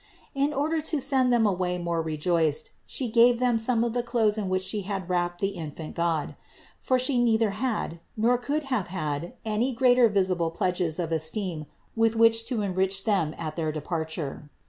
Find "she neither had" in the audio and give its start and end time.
6.97-7.99